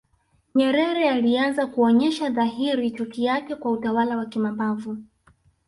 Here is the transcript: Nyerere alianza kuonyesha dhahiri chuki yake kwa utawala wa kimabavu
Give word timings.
Nyerere 0.55 1.09
alianza 1.09 1.65
kuonyesha 1.67 2.29
dhahiri 2.29 2.91
chuki 2.91 3.23
yake 3.25 3.55
kwa 3.55 3.71
utawala 3.71 4.17
wa 4.17 4.25
kimabavu 4.25 4.97